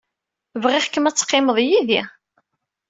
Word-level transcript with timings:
Bɣiɣ-kem 0.63 1.07
ad 1.09 1.15
teqqimed 1.15 1.57
yid-i. 1.67 2.01